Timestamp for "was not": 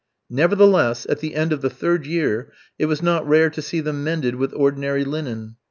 2.87-3.27